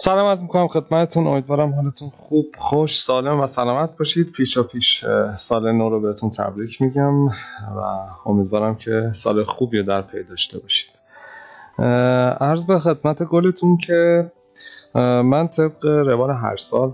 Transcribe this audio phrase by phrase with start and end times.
[0.00, 1.26] سلام از می‌کنم خدمتتون.
[1.26, 4.32] امیدوارم حالتون خوب خوش سالم و سلامت باشید.
[4.32, 5.04] پیشا پیش
[5.36, 7.30] سال نو رو بهتون تبریک میگم و
[8.26, 10.90] امیدوارم که سال خوبی رو در پی داشته باشید.
[12.40, 14.32] عرض به خدمت گلتون که
[15.24, 16.92] من طبق روال هر سال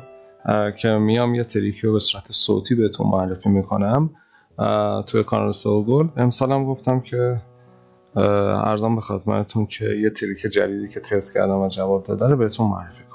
[0.79, 4.11] که میام یه تریکی رو به صورت صوتی بهتون معرفی می‌کنم
[5.07, 7.41] توی کانال سو گل امسالم گفتم که
[8.17, 12.67] ارزان به خدمتتون که یه تریک جدیدی که تست کردم و جواب داده رو بهتون
[12.67, 13.15] معرفی کنم.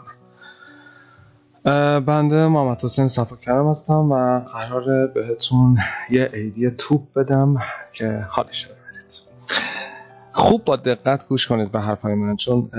[2.00, 5.78] بنده محمد حسین صفا کرم هستم و قراره بهتون
[6.10, 7.56] یه ایدی توپ بدم
[7.94, 8.80] که حالش ببرید.
[10.32, 12.70] خوب با دقت گوش کنید به حرفای من چون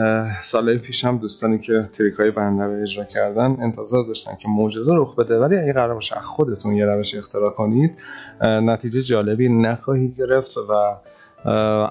[0.43, 5.17] سالهای پیشم دوستانی که تریک های بنده رو اجرا کردن انتظار داشتن که معجزه رخ
[5.17, 7.99] بده ولی اگه قرار باشه خودتون یه روش اختراع کنید
[8.43, 10.97] نتیجه جالبی نخواهید گرفت و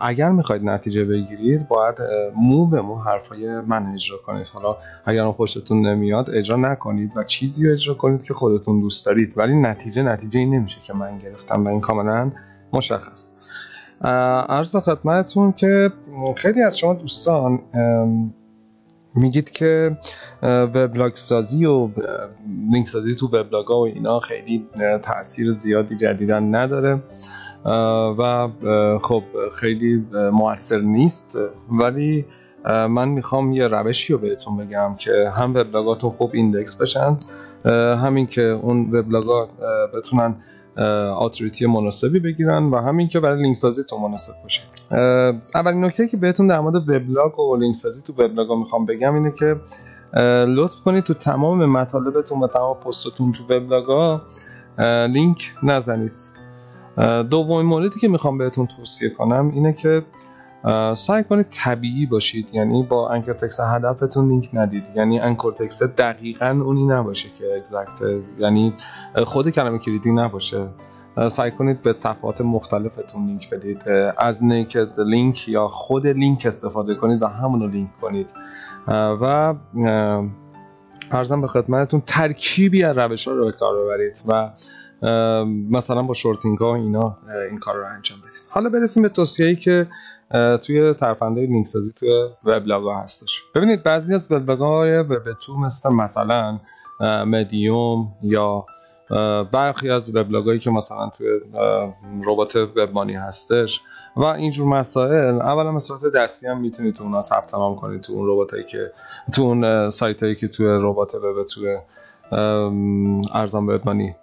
[0.01, 1.97] اگر می‌خواید نتیجه بگیرید باید
[2.35, 4.47] مو به مو حرفای من اجرا کنید.
[4.53, 9.05] حالا اگر اون خوشتون نمیاد اجرا نکنید و چیزی رو اجرا کنید که خودتون دوست
[9.05, 9.37] دارید.
[9.37, 12.31] ولی نتیجه نتیجه این نمیشه که من گرفتم و این کاملا
[12.73, 13.29] مشخص.
[14.49, 15.91] عرض به خدمتتون که
[16.35, 17.59] خیلی از شما دوستان
[19.15, 19.97] میگید که
[20.43, 21.89] وبلاگ سازی و
[22.71, 24.67] لینک سازی تو وبلاگ ها و اینا خیلی
[25.01, 27.01] تاثیر زیادی جدیداً نداره.
[28.17, 28.47] و
[29.01, 29.23] خب
[29.59, 31.37] خیلی موثر نیست.
[31.71, 32.25] ولی
[32.65, 37.17] من می‌خوام یه روشی رو بهتون بگم که هم وبلاگاتون خوب index بشن
[37.95, 39.49] هم اینکه اون وبلاگا
[39.93, 40.35] بتونن
[41.17, 44.61] authority مناسبی بگیرن و هم اینکه برای لینک سازی تو مناسب باشه.
[45.55, 49.31] اولین نکته که بهتون در مورد وبلاگ و لینک سازی تو وبلاگ می‌خوام بگم اینه
[49.31, 49.55] که
[50.45, 54.19] لطف کنید تو تمام مطالبتون و تمام پستتون تو وبلاگ
[55.11, 56.19] لینک نزنید.
[57.29, 60.03] دومین موردی که می‌خوام بهتون توصیه کنم اینه که
[60.93, 62.47] سعی کنید طبیعی باشید.
[62.51, 64.83] یعنی با anchor text هدفتون لینک ندید.
[64.95, 68.01] یعنی anchor text دقیقا اونی نباشه که exact
[68.39, 68.73] یعنی
[69.23, 70.67] خود کلمه کلیدی نباشه.
[71.27, 73.89] سعی کنید به صفحات مختلفتون لینک بدید.
[74.17, 78.29] از naked link یا خود لینک استفاده کنید و همون لینک کنید.
[79.21, 79.53] و
[81.11, 84.49] عرضم به خدمتتون ترکیبی از روش ها رو به کار ببرید و
[85.71, 87.17] مثلا با short link ها اینا
[87.49, 89.87] این کار رو انجام بدید حالا برسیم به توصیه‌ای که
[90.61, 93.43] توی ترفند لینک سازی توی وبلاگ ها هستش.
[93.55, 96.59] ببینید بعضی از وبلاگ های web two مثل مثلا
[97.25, 98.65] مدیوم یا
[99.51, 101.27] برخی از وبلاگایی که مثلا توی
[102.25, 103.81] ربات وبمانی هستش
[104.15, 108.13] و اینجور مسائل اولا به صورت دستی هم می‌تونید تو اونا ثبت نام کنید تو
[108.13, 108.91] اون رباتایی که
[109.33, 111.77] تو اون سایت که توی ربات وب توی
[113.33, 113.77] ارزان به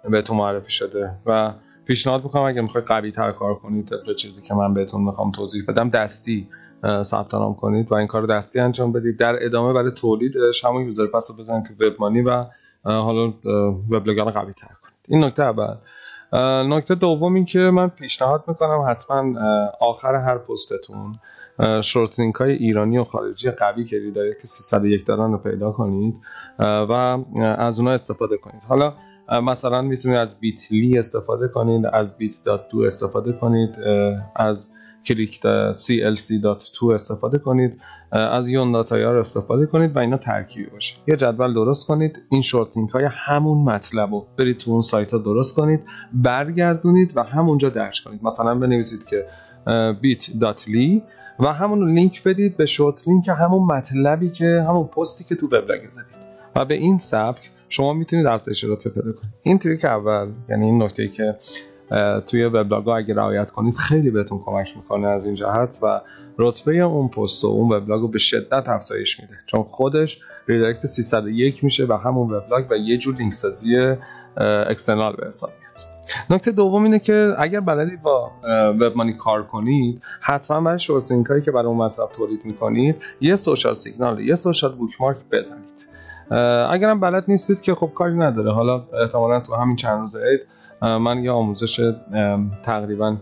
[0.09, 1.53] بهتون معرفی شده و
[1.85, 5.63] پیشنهاد می‌کنم اگه می‌خواید قوی تر کار کنید طبق چیزی که من بهتون می‌خوام توضیح
[5.67, 6.49] بدم دستی
[7.03, 9.17] ثبت نام کنید و این کار دستی انجام بدید.
[9.17, 12.45] در ادامه برای تولیدش همون یوزر پس رو بزنید تو وبمانی و
[12.83, 13.33] حالا
[13.89, 14.97] وبلاگ رو قوی تر کنید.
[15.07, 15.75] این نکته اول.
[16.73, 19.39] نکته دوم این که من پیشنهاد می‌کنم حتما
[19.79, 21.15] آخر هر پستتون
[21.81, 26.15] شورتینگ های ایرانی و خارجی قوی که ریدایرکت 301 دارن رو پیدا کنید
[26.59, 28.61] و از اونها استفاده کنید.
[28.67, 28.93] حالا
[29.43, 33.75] مثلا می‌تونید از بیتلی استفاده کنید از بیت دات دو استفاده کنید
[34.35, 34.71] از
[35.05, 35.39] کلیک
[35.71, 37.81] clc.2 استفاده کنید
[38.11, 40.95] از یون داتایار استفاده کنید و اینا ترکیبی باشه.
[41.07, 45.17] یه جدول درست کنید این شورتینگ های همون مطلب رو برید تو اون سایت ها
[45.17, 45.79] درست کنید
[46.13, 48.19] برگردونید و همونجا درج کنید.
[48.23, 49.25] مثلا بنویسید که
[50.03, 51.01] bit.ly
[51.39, 55.89] و همون لینک بدید به short link همون مطلبی که همون پستی که تو وبلاگ
[55.89, 56.27] زدید.
[56.55, 59.33] و به این سبک شما می‌تونید افزایش رتبه پیدا کنید.
[59.43, 61.35] این trick اول یعنی این نکته که
[62.27, 66.01] توی وبلاگ اگه رعایت کنید خیلی بهتون کمک می‌کنه از این جهت و
[66.37, 69.33] رتبه اون پست و اون وبلاگ رو به شدت افزایش میده.
[69.45, 73.75] چون خودش redirect 301 میشه و همون وبلاگ و یه جور لینک سازی
[74.69, 75.66] external به حساب میاد.
[76.29, 78.31] نکته دوم اینه که اگر بلدید با
[78.79, 83.73] وبمانی کار کنید حتما برای شورسینگ هایی که برای اون مطلب تولید می‌کنید یه سوشال
[83.73, 85.87] سیگنال یه سوشال بوکمارک بزنید.
[86.69, 88.53] اگر هم بلد نیستید که خب کاری نداره.
[88.53, 90.41] حالا احتمالا تو همین چند روز عید
[90.81, 91.93] من یه آموزش
[92.63, 93.17] تقریبا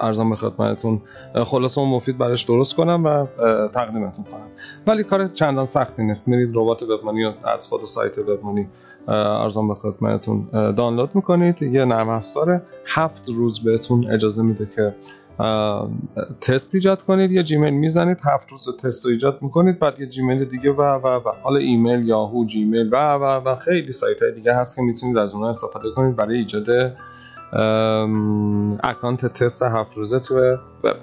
[0.00, 1.02] ارزان به خدمتتون
[1.44, 3.26] خلاصه و مفید براش درست کنم و
[3.68, 4.50] تقدیمتون کنم.
[4.86, 6.28] ولی کار چندان سختی نیست.
[6.28, 8.68] میرید ربات وبمانی از خود سایت وبمانی
[9.08, 11.62] ارزان به خدمتتون دانلود می‌کنید.
[11.62, 14.94] یه نرم افزار هفت روز بهتون اجازه میده که
[16.40, 17.32] تست ایجاد کنید.
[17.32, 19.78] یه جیمیل می‌زنید هفت روز تست رو ایجاد می‌کنید.
[19.78, 21.32] بعد یه جیمیل دیگه و و و.
[21.42, 23.56] حالا ایمیل یاهو جیمیل و و و.
[23.56, 26.66] خیلی سایت های دیگه هست که می‌تونید از اونها استفاده کنید برای ایجاد
[28.84, 30.34] account تست هفت روزه تو
[30.84, 30.96] وب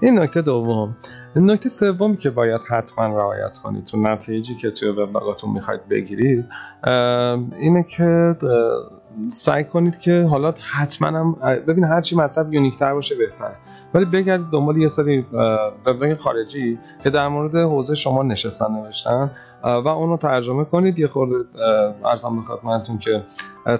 [0.00, 0.96] این نکته دوم.
[1.36, 6.44] نکته سومی که باید حتما رعایت کنید تو نتایجی که توی وبلاگاتون می‌خواید بگیرید
[7.58, 8.34] اینه که
[9.28, 11.36] سعی کنید که حالا حتما هم
[11.66, 13.56] ببین هرچی مطلب یونیک تر باشه بهتره.
[13.94, 15.26] ولی بگردید دنبال یه سری
[15.86, 19.30] وبلاگ خارجی که در مورد حوزه شما نشستن نوشتن.
[19.64, 20.98] و اونو ترجمه کنید.
[20.98, 21.34] یه خورده
[22.04, 23.22] ارزم به خدمتتون که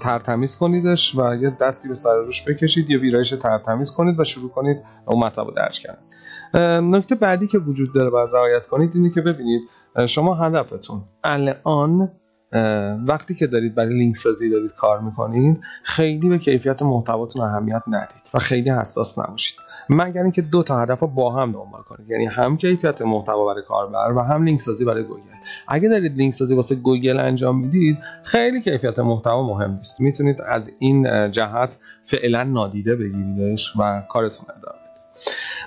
[0.01, 4.51] ترتمیز کنیدش و یه دستی به سر روش بکشید یه ویرایش ترتمیز کنید و شروع
[4.51, 4.77] کنید
[5.07, 6.03] اون مطلب رو درج کردن.
[6.85, 9.63] نکته بعدی که وجود داره باید رعایت کنید اینه که ببینید
[10.07, 12.11] شما هدفتون الان
[13.07, 18.31] وقتی که دارید برای لینک سازی دارید کار می‌کنید خیلی به کیفیت محتواتون اهمیت ندید
[18.35, 19.59] و خیلی حساس نباشید.
[19.91, 22.11] مگر اینکه دو تا هدف رو با هم دنبال کنید.
[22.11, 25.23] یعنی هم کیفیت محتوا برای کاربر و هم لینک سازی برای گوگل.
[25.69, 30.01] اگه دارید لینک سازی واسه گوگل انجام می‌دید خیلی کیفیت محتوا مهم نیست.
[30.01, 34.79] می‌تونید از این جهت فعلا نادیده بگیریدش و کارتون ادامه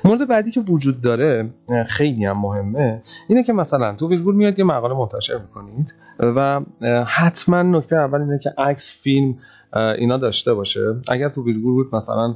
[0.06, 1.50] مورد بعدی که وجود داره
[1.88, 6.62] خیلی هم مهمه اینه که مثلا تو ویرگول میاد یه مقاله منتشر می‌کنید و
[7.08, 9.38] حتما نکته اول اینه که عکس فیلم
[9.74, 10.96] اینا داشته باشه.
[11.08, 12.36] اگر تو ویرگول بود مثلا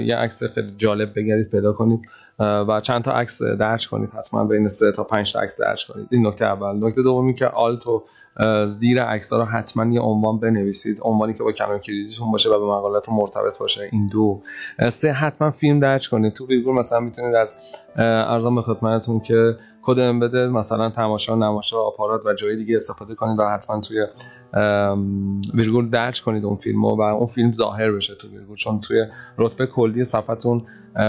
[0.00, 2.00] یه عکس خیلی جالب بگیرید پیدا کنید
[2.38, 6.08] و چند تا عکس درج کنید حتما بین سه تا 5 تا عکس درج کنید.
[6.10, 6.86] این نکته اول.
[6.86, 8.04] نکته دومی که آلت و
[8.66, 10.98] زیر عکس رو حتما یه عنوان بنویسید.
[11.02, 13.88] عنوانی که با کلمه کلیدیتون باشه و به مقالات مرتبط باشه.
[13.92, 14.42] این دو.
[14.88, 16.32] سه حتما فیلم درج کنید.
[16.32, 17.56] تو ویرگول مثلا می‌تونید از
[17.96, 23.38] ارزان به خدمتتون که کد بده مثلا تماشا نماشا آپارات و جای دیگه استفاده کنید
[23.38, 24.06] و حتما توی
[25.54, 29.04] ویرگول درج کنید اون فیلمو و اون فیلم ظاهر بشه تو ویرگول چون توی
[29.38, 30.62] رتبه کلی صفحتون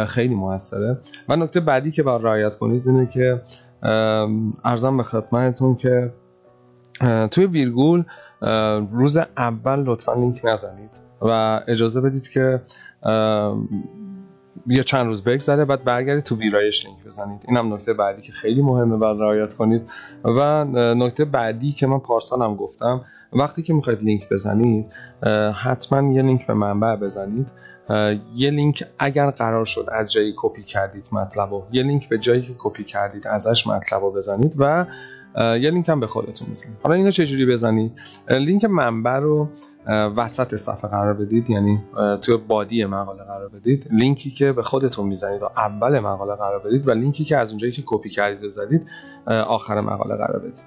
[0.08, 0.98] خیلی موثره.
[1.30, 3.42] و نکته بعدی که باید رعایت کنید اینه که
[4.64, 6.14] ارزم به خدمتتون که
[7.32, 8.04] توی ویرگول
[8.92, 10.90] روز اول لطفا لینک نزنید
[11.22, 12.62] و اجازه بدید که
[14.68, 17.42] یه چند روز بگذره بعد برگردید تو ویرایش لینک بزنید.
[17.48, 19.90] اینم نکته بعدی که خیلی مهمه و رعایت کنید.
[20.24, 20.66] و
[20.96, 23.02] نکته بعدی که من پارسال هم گفتم
[23.34, 24.86] وقتی که می‌خواید لینک بزنید
[25.54, 27.52] حتما یه لینک به منبع بزنید.
[28.36, 32.42] یه لینک اگر قرار شد از جایی کپی کردید مطلب و یه لینک به جایی
[32.42, 34.86] که کپی کردید ازش مطلب بزنید و
[35.38, 36.78] یه لینک هم به خودتون بزنید.
[36.84, 37.92] حالا اینو چجوری بزنید؟
[38.30, 39.50] لینک منبع رو
[39.88, 41.80] وسط صفحه قرار بدید یعنی
[42.22, 43.88] توی body مقاله قرار بدید.
[43.92, 47.72] لینکی که به خودتون می‌زنید و اول مقاله قرار بدید و لینکی که از اونجایی
[47.72, 48.88] که کپی کردید و زدید
[49.28, 50.66] آخر مقاله قرار بدید.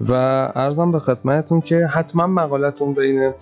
[0.00, 0.12] و
[0.54, 3.32] عرضم به خدمتتون که حتما مقالتون بین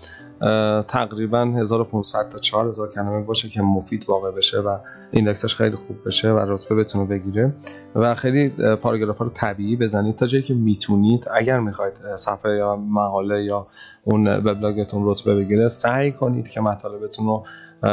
[0.89, 4.79] تقریبا 1500 تا 4000 کلمه باشه که مفید واقع بشه و
[5.11, 7.53] index ش خیلی خوب بشه و رتبه بتونه بگیره.
[7.95, 13.45] و خیلی پاراگراف رو طبیعی بزنید تا جایی که می‌تونید اگر می‌خواید صفحه یا مقاله
[13.45, 13.67] یا
[14.05, 17.45] اون وبلاگتون رتبه بگیره سعی کنید که مطالبتون رو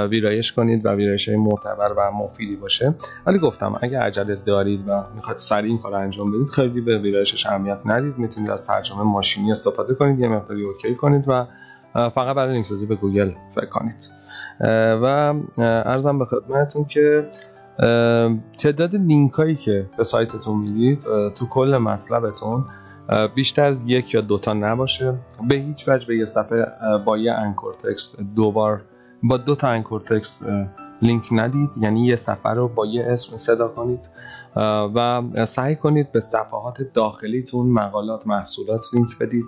[0.07, 2.95] ویرایش کنید و ویرایش معتبر و مفیدی باشه.
[3.25, 7.45] ولی گفتم اگر عجله دارید و می‌خواید سریع این کار انجام بدید خیلی به ویرایشش
[7.45, 8.17] اهمیت ندید.
[8.17, 11.45] می‌تونید از ترجمه ماشینی استفاده کنید یه مقداری OK کنید و
[11.93, 14.09] فقط برای لینک سازی به گوگل فکر کنید.
[15.01, 17.29] و عرضم به خدمتتون که
[18.57, 21.01] تعداد لینک هایی که به سایتتون می‌دید
[21.35, 22.65] تو کل مطلبتون
[23.35, 25.13] بیشتر از یک یا دوتا نباشه.
[25.47, 26.65] به هیچ وجه به یه صفحه
[27.05, 28.81] با یه anchor text دوبار
[29.23, 30.45] با دو تا anchor text
[31.01, 31.69] لینک ندید.
[31.81, 33.99] یعنی یه صفحه رو با یه اسم صدا کنید.
[34.95, 39.45] و سعی کنید به صفحات داخلیتون مقالات محصولات لینک بدید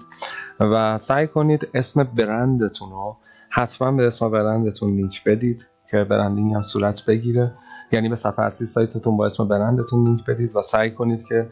[0.60, 3.18] و سعی کنید اسم برندتون رو
[3.50, 7.52] حتما به اسم برندتون لینک بدید که branding هم صورت بگیره.
[7.92, 11.50] یعنی به صفحه اصلی سایتتون با اسم برندتون لینک بدید و سعی کنید که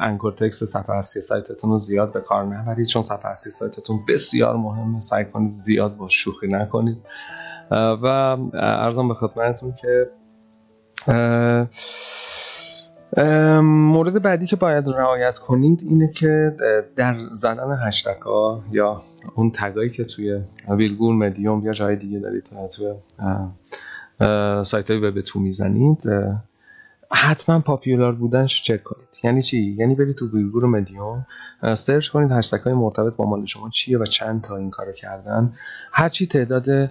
[0.00, 2.86] انکور تکست صفحه اصلی سایتتون رو زیاد به کار نبرید.
[2.86, 6.98] چون صفحه اصلی سایتتون بسیار مهمه سعی کنید زیاد با شوخی نکنید.
[7.70, 8.06] و
[8.54, 10.10] ارزم به خدمتتون که
[13.62, 16.56] مورد بعدی که باید رعایت کنید اینه که
[16.96, 19.02] در زدن هشتگ ها یا
[19.34, 22.92] اون تگایی که توی ویرگول مدیوم یا جای دیگه دارید توی
[24.64, 26.04] سایت های وبتون می‌زنید
[27.12, 29.08] حتما popular بودنش چک کنید.
[29.24, 31.26] یعنی چی؟ یعنی برید تو ویرگول مدیوم
[31.74, 35.52] سرچ کنید هشتگ های مرتبط با مال شما چیه و چند تا این کارو کردن.
[35.92, 36.90] هرچی تعداد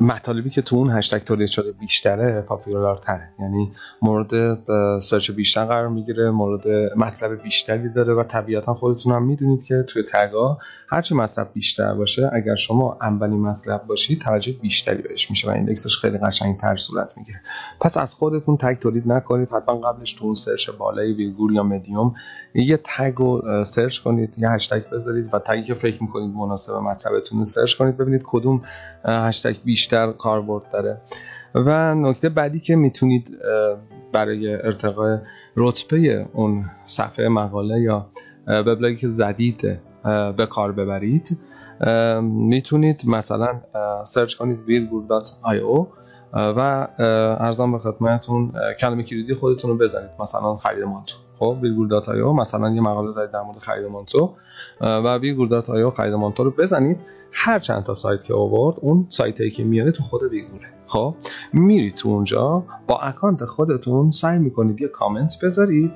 [0.00, 3.28] مطالبی که تو اون هشتگ تولید شده بیشتره popular تره.
[3.40, 4.58] یعنی مورد
[5.00, 10.02] سرچ بیشتر قرار می‌گیره مورد مطلب بیشتری داره و طبیعتا خودتون هم می‌دونید که توی
[10.02, 15.48] tag ا هرچی مطلب بیشتر باشه اگر شما اولین مطلب باشید توجه بیشتری بهش میشه
[15.48, 17.40] و index ش خیلی قشنگ تر صورت می‌گیره.
[17.80, 22.14] پس از خودتون tag تولید نکنید حتما قبلش تو اون سرچ بالای ویرگول یا مدیوم
[22.54, 26.72] یه tag رو سرچ کنید یه هشتگ بذارید و tag ی که فکر می‌کنید مناسب
[26.72, 28.62] مطلبتون سرچ کنید ببینید کدوم
[29.04, 31.00] هشتگ بیشتر کاربرد داره.
[31.54, 33.38] و نکته بعدی که می‌تونید
[34.12, 35.18] برای ارتقاء
[35.56, 38.06] رتبه اون صفحه مقاله یا
[38.46, 39.78] وبلاگی که زدید
[40.36, 41.38] به کار ببرید
[42.22, 43.60] می‌تونید مثلا
[44.04, 45.86] سرچ کنید virgul.io
[46.32, 46.88] و
[47.40, 52.32] عرضم به خدمتتون کلمه کلیدی خودتون رو بزنید مثلا خرید مانتو خب ویرگول dot io
[52.32, 54.34] مثلا یه مقاله زدید در مورد خرید مانتو
[54.80, 56.96] و ویرگول dot io خرید مانتو رو بزنید.
[57.32, 61.14] هر چند تا سایت که آورد اون سایتی که میاره تو خود ویرگوله خب
[61.52, 65.92] میرید تو اونجا با اکانت خودتون سعی می‌کنید یه کامنت بذارید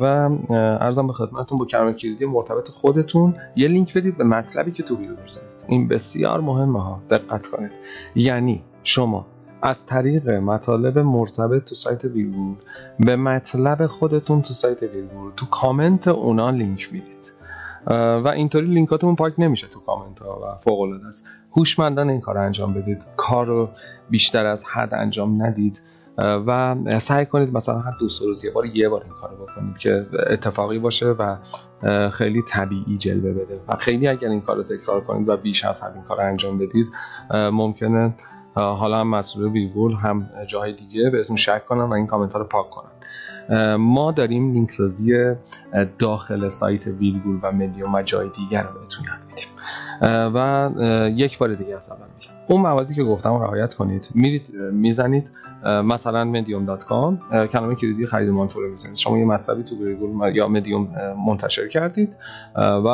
[0.00, 4.82] و عرضم به خدمتتون با کلمه کلیدی مرتبط خودتون یه لینک بدید به مطلبی که
[4.82, 5.48] تو ویرگول زدید.
[5.68, 7.72] این بسیار مهمه ها دقت کنید.
[8.14, 9.26] یعنی شما
[9.62, 12.54] از طریق مطالب مرتبط تو سایت ویرگول
[12.98, 17.32] به مطلب خودتون تو سایت ویرگول تو کامنت اونا لینک می‌دید.
[18.24, 21.26] و اینطوری لینکاتون پاک نمیشه تو کامنت ها و فوق العاده است.
[21.56, 23.02] هوشمندانه این کار انجام بدید.
[23.16, 23.68] کار رو
[24.10, 25.82] بیشتر از حد انجام ندید.
[26.18, 29.78] و سعی کنید مثلا هر دو سه روز یه بار یه بار این کارو بکنید
[29.78, 31.36] که اتفاقی باشه و
[32.10, 33.60] خیلی طبیعی جلوه بده.
[33.68, 36.58] و خیلی اگر این کار رو تکرار کنید و بیش از حد این کار انجام
[36.58, 36.86] بدید
[37.34, 38.14] ممکنه
[38.54, 42.44] حالا هم مسئول ویرگول هم جاهای دیگه بهتون شک کنن و این کامنت ها رو
[42.44, 42.90] پاک کنن.
[43.74, 45.34] ما داریم لینک سازی
[45.98, 49.48] داخل سایت ویرگول و مدیوم و جای دیگر رو بهتون یاد میدیم.
[50.34, 50.70] و
[51.16, 52.34] یک بار دیگه از اول میگم.
[52.48, 54.08] اون مواردی که گفتم رعایت کنید.
[54.14, 55.30] میرید می‌زنید
[55.64, 58.96] مثلا medium.com کلمه کلیدی خرید مانتو می‌زنید.
[58.96, 60.88] شما یه مطلبی تو ویرگول یا مدیوم
[61.26, 62.16] منتشر کردید
[62.56, 62.88] و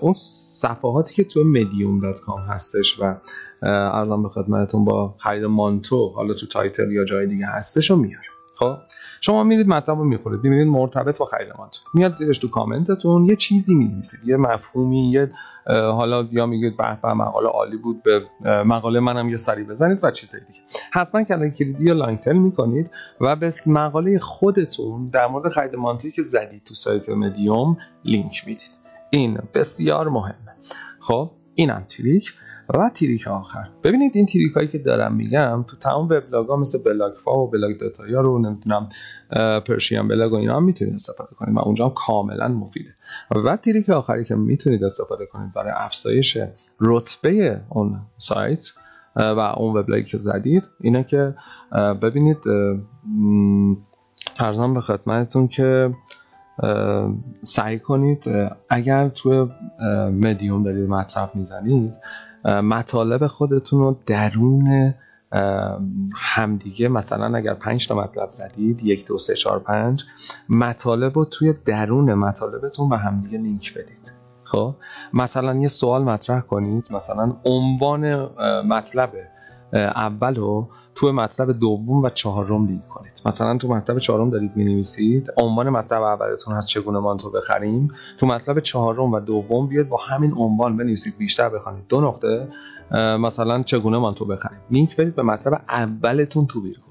[0.00, 3.14] اون صفحاتی که تو medium.com هستش و
[3.62, 8.26] عرضم به خدمتتون با خرید مانتو حالا تو title یا جای دیگه هستش رو میاره.
[8.54, 8.76] خب
[9.20, 11.80] شما میرید مطلب رو می‌خونید می‌بینید مرتبط با خرید مانتو.
[11.94, 15.30] میاد زیرش تو کامنتتون یه چیزی می‌نویسید یه مفهومی یه
[15.66, 18.24] حالا یا میگید به به مقاله عالی بود به
[18.64, 20.58] مقاله منم یه سری بزنید و چیزای دیگه.
[20.92, 26.12] حتما کلمه کلیدی یا long tail می‌کنید و به مقاله خودتون در مورد خرید مانتویی
[26.12, 28.70] که زدید تو سایت مدیوم لینک می‌دید.
[29.10, 30.54] این بسیار مهمه.
[31.00, 32.34] خب اینم trick.
[32.74, 33.68] و trick آخر.
[33.84, 37.76] ببینید این trick هایی که دارم میگم تو تمام وبلاگ ها مثل بلاگفا و بلاگ
[37.76, 38.88] dot ir و نمی‌دونم
[39.66, 41.56] پرشین بلاگ و اینا هم می‌تونید استفاده کنید.
[41.56, 42.90] و اونجا هم کاملا مفیده.
[43.44, 46.38] و تریک آخری که می‌تونید استفاده کنید برای افزایش
[46.80, 48.72] رتبه اون سایت
[49.16, 51.34] و اون وبلاگی که زدید اینه که
[52.02, 52.38] ببینید
[54.38, 55.94] ارزم به خدمتتون که
[57.42, 58.24] سعی کنید
[58.68, 59.46] اگر توی
[60.12, 61.92] مدیوم دارید مطرح می‌زنید
[62.44, 64.94] مطالب خودتون رو درون
[66.14, 70.04] همدیگه مثلا اگر پنج تا مطلب زدید یک دو سه چهار پنج
[70.48, 74.12] مطالب رو توی درون مطالبتون به همدیگه لینک بدید.
[74.44, 74.74] خب؟
[75.14, 76.86] مثلا یه سوال مطرح کنید.
[76.90, 78.28] مثلا عنوان
[78.62, 79.10] مطلب
[79.72, 83.12] اول رو تو مطلب دوم و چهارم لینک کنید.
[83.26, 87.88] مثلا تو مطلب چهارم دارید می نویسید عنوان مطلب اولتون هست چگونه مانتو بخریم.
[88.18, 91.84] تو مطلب چهارم و دوم بیاید با همین عنوان بنویسید بیشتر بخوانید.
[91.88, 92.48] دو نقطه
[93.20, 94.58] مثلا چگونه مانتو بخریم.
[94.70, 96.82] لینک بدید به مطلب اولتون تو ویرگول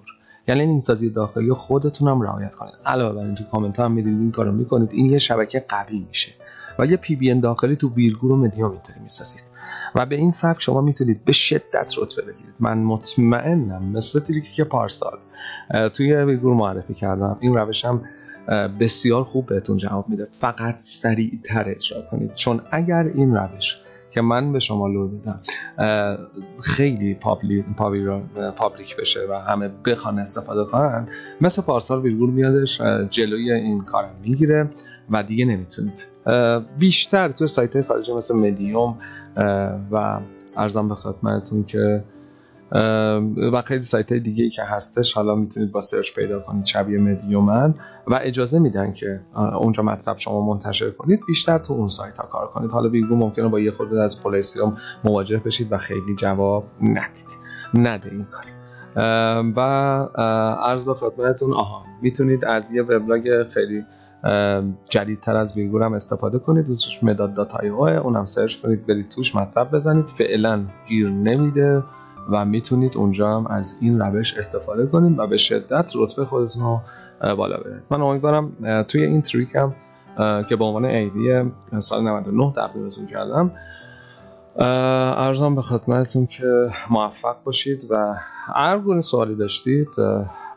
[0.47, 2.73] یعنی لینک سازی داخلی خودتون هم رعایت کنید.
[2.85, 4.93] علاوه بر این تو کامنت هم می‌دید این کارو می‌کنید.
[4.93, 6.31] این یه شبکه قوی میشه.
[6.79, 9.41] و یه PBN داخلی تو ویرگول و مدیوم می‌تونید می‌سازید.
[9.95, 12.53] و به این سبک شما می‌تونید به شدت رتبه بگیرید.
[12.59, 15.17] من مطمئنم مثل trick ی که پارسال
[15.93, 17.37] توی ویرگول معرفی کردم.
[17.39, 18.01] این روشم
[18.79, 20.27] بسیار خوب بهتون جواب میده.
[20.31, 22.33] فقط سریعتر اجرا کنید.
[22.33, 23.77] چون اگر این روش
[24.11, 25.39] که من به شما لو دادم.
[26.61, 31.07] خیلی public بشه و همه بخوان استفاده کنن.
[31.41, 34.69] مثل پارسال ویرگول میادش جلوی این کارم می‌گیره
[35.09, 36.07] و دیگه نمی‌تونید.
[36.79, 38.97] بیشتر تو سایت های مثل مدیوم
[39.91, 40.19] و
[40.57, 42.03] عرضم به خدمتتون که
[43.51, 46.99] و خیلی سایت های دیگه ای که هستش حالا می‌تونید با سرچ پیدا کنید شبیه
[46.99, 47.73] مدیومن
[48.07, 49.21] و اجازه میدن که
[49.61, 52.71] اونجا مطلب شما منتشر کنید بیشتر تو اون سایت ها کار کنید.
[52.71, 57.27] حالا ویرگول ممکنه با یه خورده از پولیسیوم مواجه بشید و خیلی جواب ندید.
[57.73, 58.45] نده این کار.
[59.55, 59.59] و
[60.63, 63.85] عرض به خدمتتون آها می‌تونید از یه وبلاگ خیلی
[64.89, 69.35] جدیدتر از ویرگول هم استفاده کنید اسمش مداد dot ir اونم سرچ کنید برید توش
[69.35, 70.07] مطلب بزنید.
[70.07, 71.83] فعلا گیر نمیده.
[72.31, 76.81] و می‌تونید اونجا هم از این روش استفاده کنید و به شدت رتبه خودتون رو
[77.35, 78.51] بالا ببرید من امیدوارم
[78.83, 79.75] توی این trick هم
[80.43, 83.51] که به عنوان ایدی سال 99 تقدیمتون کردم
[85.17, 88.15] ارزان به خدمتتون که موفق باشید و
[88.55, 89.87] هر گونه سوالی داشتید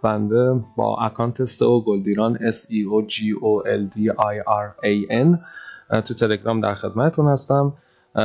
[0.03, 5.13] بنده با اکانت سو گلدیران S E O G O L D I R A
[5.13, 5.39] N
[6.01, 7.73] تو تلگرام در خدمتتون هستم.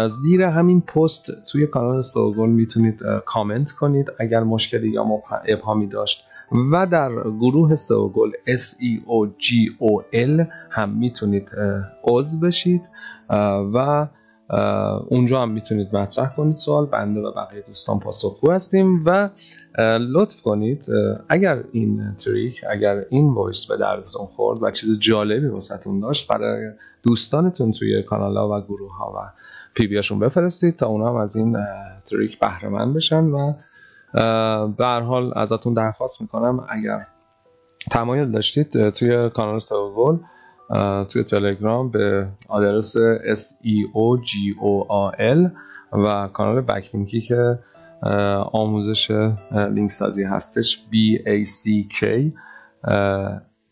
[0.08, 5.06] زیر همین پست توی کانال سوگل می‌تونید کامنت کنید اگر مشکلی یا
[5.48, 6.24] ابهامی داشت.
[6.72, 9.48] و در گروه سئوگل S E O G
[9.82, 11.52] O L هم می‌تونید
[12.04, 12.82] عضو بشید.
[13.74, 14.08] و
[15.08, 16.86] اونجا هم می‌تونید مطرح کنید سوال.
[16.86, 19.30] بنده و بقیه دوستان پاسخگو هستیم و
[20.00, 20.86] لطف کنید.
[21.30, 26.72] اگر این trick اگر این voice به دردتون خورد و چیز جالبی واسهتون داشت برای
[27.04, 29.32] دوستانتون توی کانال ها و گروه ها و
[29.76, 31.58] پی وی‌هاشون بفرستید تا اونا هم از این
[32.06, 33.54] تریک بهره مند بشن و
[34.68, 37.08] به هر حال ازتون درخواست می‌کنم اگر
[37.92, 40.18] تمایل داشتید توی کانال سوگل
[41.10, 42.98] توی تلگرام به آدرس
[43.34, 43.80] SEOGOAL
[45.92, 47.60] و کانال بکلینکی که
[48.52, 49.12] آموزش
[49.52, 50.96] لینک سازی هستش B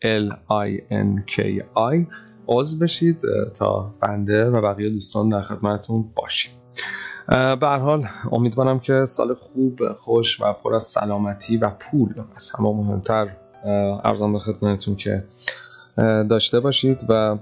[0.04, 2.08] A C K L I N K I.
[2.48, 3.22] عضو بشید
[3.56, 6.52] تا بنده و بقیه دوستان در خدمتتون باشیم.
[7.60, 12.74] به حال امیدوارم که سال خوب خوش و پر از سلامتی و پول از همه
[12.74, 13.28] مهمتر
[14.04, 15.24] ارزان به خدمتتون که
[16.30, 17.38] داشته باشید و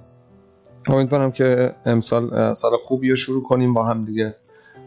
[0.88, 4.36] امیدوارم که امسال سال خوبی رو شروع کنیم با هم دیگه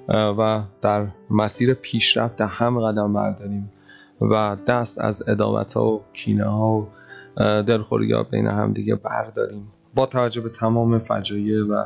[0.09, 3.73] و در مسیر پیشرفت هم قدم برداریم
[4.21, 6.89] و دست از ادامت ها و کینه ها و
[7.37, 9.73] دلخوری ها بین هم دیگه برداریم.
[9.95, 11.85] با توجه به تمام فجایع و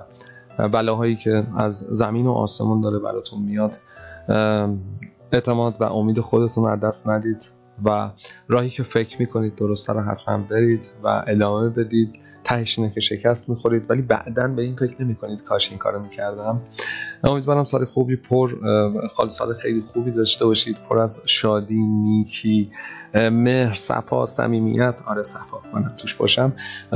[0.68, 3.76] بلاهایی که از زمین و آسمان داره براتون میاد
[5.32, 7.50] اعتماد و امید خودتون رو دست ندید
[7.84, 8.10] و
[8.48, 12.18] راهی که فکر می‌کنید درسته رو حتما برید و ادامه بدید.
[12.44, 16.60] تهش که شکست می‌خورید ولی بعدا به این فکر نمی‌کنید کاش این کارو می‌کردم.
[17.24, 18.54] امیدوارم سال خوبی پر
[19.08, 22.70] خال سال خیلی خوبی داشته باشید پر از شادی نیکی.
[23.14, 25.02] مهر صفا صمیمیت.
[25.06, 26.52] آره صفا من توش باشم.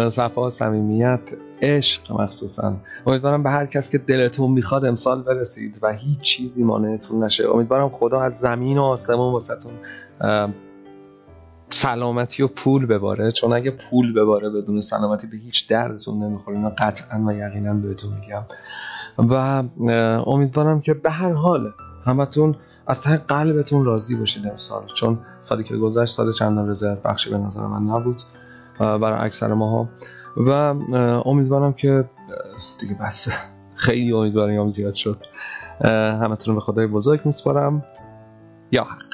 [0.09, 1.21] صفا صمیمیت
[1.63, 2.77] عشق مخصوصا.
[3.07, 7.51] امیدوارم به هر کس که دلتون می‌خواد امسال برسید و هیچ چیزی مانعتون نشه.
[7.51, 9.73] امیدوارم خدا از زمین و آسمون واسهتون
[11.73, 13.33] سلامتی و پول بباره.
[13.33, 16.57] چون اگه پول بباره بدون سلامتی به هیچ دردتون نمی‌خوره.
[16.57, 18.43] اینا قطعا و یقینا بهتون میگم.
[19.19, 19.63] و
[20.29, 21.73] امیدوارم که به هر حال
[22.05, 22.55] همتون
[22.87, 24.87] از ته قلبتون راضی باشید امسال.
[24.95, 28.23] چون سالی که گذشت سال چندان رضایت بخشی به نظر من نبود
[28.79, 29.89] برای اکثر ماها.
[30.37, 30.51] و
[31.29, 32.05] امیدوارم که
[32.81, 33.29] دیگه بس.
[33.75, 35.23] خیلی امیدوارم زیاد شد.
[36.23, 37.85] همتون به خدای بزرگ میسپارم.
[38.73, 39.12] یا حق.